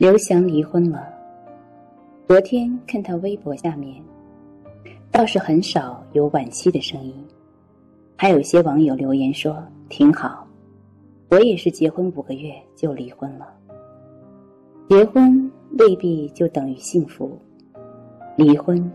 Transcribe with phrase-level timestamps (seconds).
[0.00, 1.12] 刘翔离婚了。
[2.26, 4.02] 昨天看他微博下面，
[5.10, 7.14] 倒是很少有惋惜的声音，
[8.16, 10.48] 还有些网友留言说挺好。
[11.28, 13.52] 我也是结婚五个月就离婚了。
[14.88, 17.38] 结婚未必就等于幸福，
[18.36, 18.90] 离婚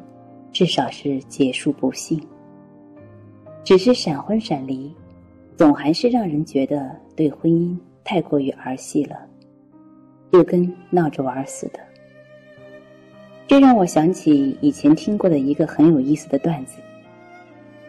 [0.51, 2.19] 至少是结束不幸。
[3.63, 4.91] 只是闪婚闪离，
[5.55, 9.19] 总还是让人觉得对婚姻太过于儿戏了。
[10.31, 11.79] 就跟闹着玩似的，
[13.47, 16.77] 这让我想起以前听过的一个很有意思的段子。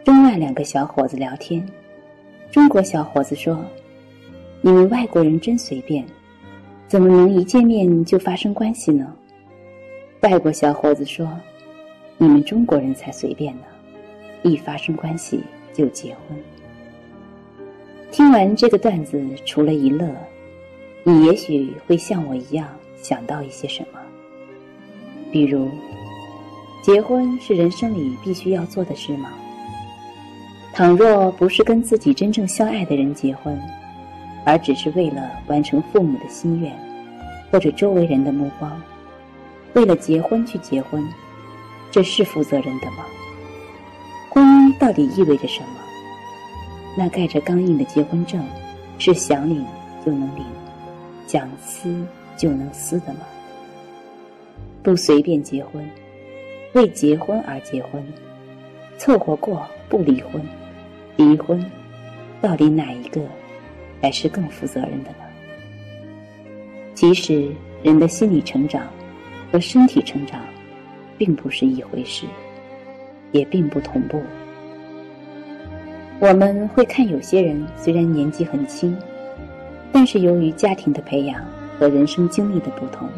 [0.04, 1.66] 中外两个小伙子聊天，
[2.52, 3.64] 中国小伙子说
[4.62, 6.04] ：“你们外国人真随便，
[6.86, 9.12] 怎么能一见面就发生关系呢？”
[10.22, 11.28] 外国小伙子说
[12.16, 13.64] ：“你们中国人才随便呢，
[14.44, 15.42] 一发生关系
[15.74, 16.38] 就结婚。”
[18.12, 20.08] 听完这个段子，除了一乐。
[21.08, 22.66] 你也许会像我一样
[23.00, 24.00] 想到一些什么，
[25.30, 25.70] 比如，
[26.82, 29.30] 结婚是人生里必须要做的事吗？
[30.74, 33.56] 倘若不是跟自己真正相爱的人结婚，
[34.44, 36.76] 而只是为了完成父母的心愿，
[37.52, 38.82] 或者周围人的目光，
[39.74, 41.08] 为了结婚去结婚，
[41.92, 43.06] 这是负责任的吗？
[44.30, 45.68] 婚姻到底意味着什么？
[46.98, 48.44] 那盖着钢印的结婚证，
[48.98, 49.64] 是想领
[50.04, 50.44] 就能领？
[51.26, 52.04] 想撕
[52.36, 53.20] 就能撕的吗？
[54.82, 55.84] 不随便结婚，
[56.74, 58.02] 为结婚而结婚，
[58.96, 60.40] 凑合过不离婚，
[61.16, 61.64] 离婚，
[62.40, 63.20] 到底哪一个
[64.00, 65.24] 才是更负责任的呢？
[66.94, 67.50] 其实，
[67.82, 68.86] 人的心理成长
[69.50, 70.40] 和身体成长，
[71.18, 72.24] 并不是一回事，
[73.32, 74.22] 也并不同步。
[76.20, 78.96] 我们会看有些人虽然年纪很轻。
[79.96, 81.42] 但是由于家庭的培养
[81.78, 83.08] 和人生经历的不同，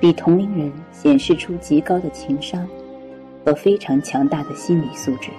[0.00, 2.66] 比同龄人显示出极高的情商
[3.44, 5.30] 和非常强大的心理素质。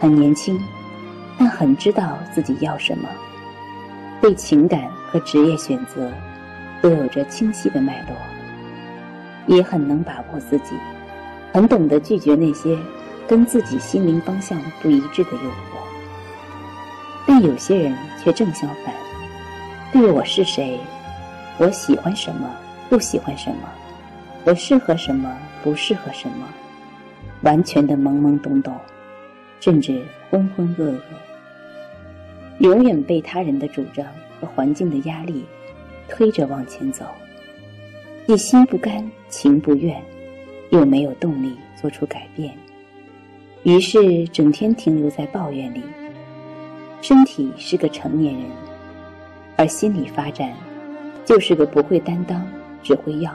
[0.00, 0.60] 很年轻，
[1.38, 3.08] 但很知道自己要什么，
[4.20, 6.10] 对情感和职业选择
[6.82, 10.74] 都有着清晰的脉络，也很能把握自己，
[11.52, 12.76] 很懂得拒绝那些
[13.28, 15.78] 跟自己心灵方向不一致的诱惑。
[17.24, 18.97] 但有些人却正相反。
[19.90, 20.78] 对我是谁，
[21.56, 22.54] 我喜欢什么，
[22.90, 23.68] 不喜欢什么，
[24.44, 25.34] 我适合什么，
[25.64, 26.46] 不适合什么，
[27.40, 28.76] 完全的懵懵懂懂，
[29.60, 31.00] 甚至浑浑噩噩，
[32.58, 34.04] 永远被他人的主张
[34.38, 35.46] 和环境的压力
[36.06, 37.06] 推着往前走，
[38.26, 40.00] 既心不甘情不愿，
[40.68, 42.54] 又没有动力做出改变，
[43.62, 45.82] 于是整天停留在抱怨里。
[47.00, 48.44] 身体是个成年人。
[49.58, 50.54] 而心理发展，
[51.24, 52.46] 就是个不会担当、
[52.80, 53.34] 只会要，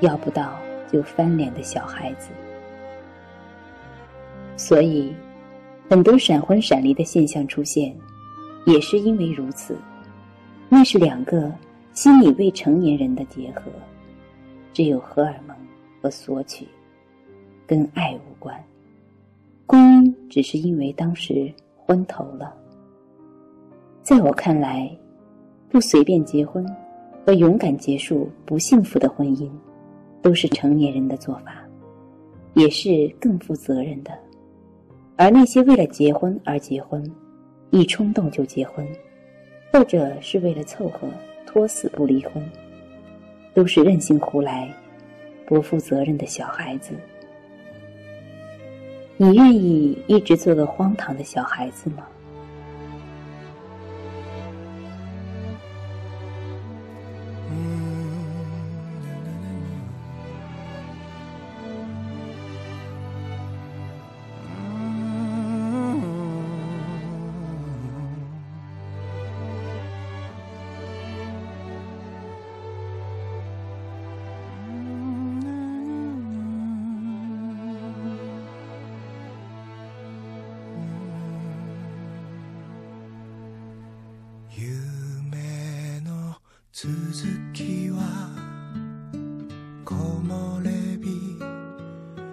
[0.00, 0.58] 要不到
[0.90, 2.30] 就翻脸的小孩子。
[4.56, 5.14] 所以，
[5.90, 7.94] 很多闪婚闪离的现象出现，
[8.64, 9.76] 也是因为如此。
[10.70, 11.52] 那是两个
[11.92, 13.64] 心理未成年人的结合，
[14.72, 15.54] 只有荷尔蒙
[16.00, 16.66] 和索取，
[17.66, 18.58] 跟爱无关。
[19.66, 22.54] 婚姻只是因为当时昏头了。
[24.02, 24.90] 在我看来。
[25.68, 26.64] 不随便结婚，
[27.24, 29.50] 和勇敢结束不幸福的婚姻，
[30.22, 31.62] 都是成年人的做法，
[32.54, 34.12] 也是更负责任的。
[35.16, 37.04] 而那些为了结婚而结婚，
[37.70, 38.86] 一冲动就结婚，
[39.72, 41.08] 或者是为了凑合
[41.46, 42.42] 拖死不离婚，
[43.52, 44.72] 都是任性胡来、
[45.46, 46.94] 不负责任的小孩子。
[49.16, 52.06] 你愿意一直做个荒唐的小孩子吗？
[86.78, 86.92] 続
[87.54, 88.28] きは
[89.82, 91.38] 木漏れ日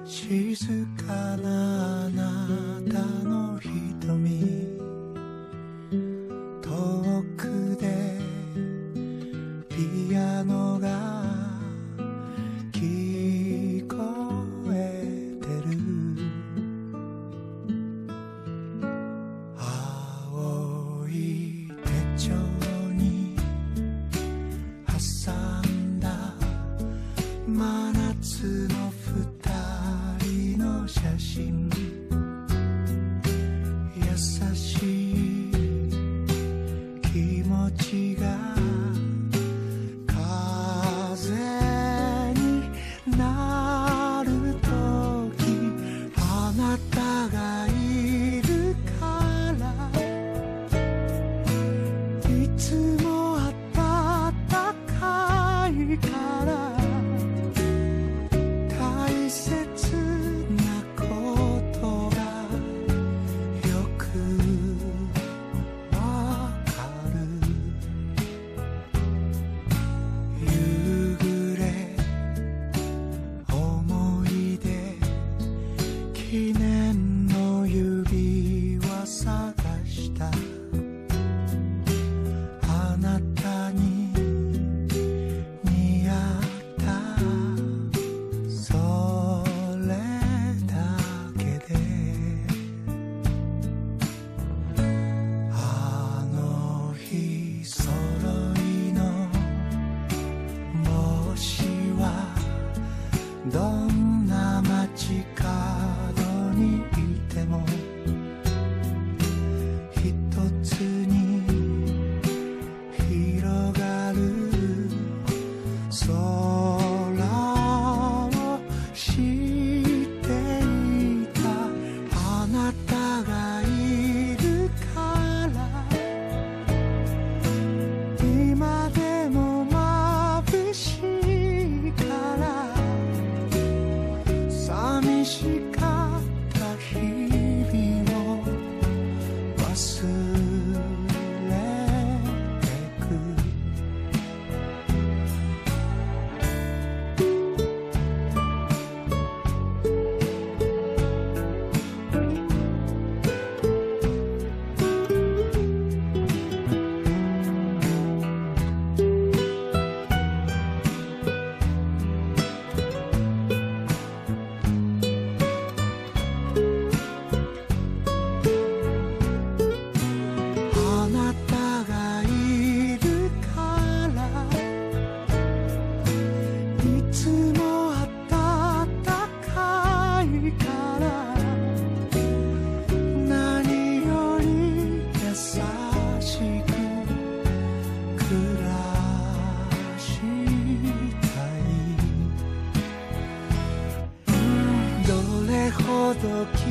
[0.06, 2.46] 静かなあな
[2.92, 4.78] たの瞳。
[6.62, 8.20] 遠くで
[9.70, 11.33] ピアノが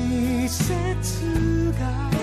[0.02, 2.21] 季節が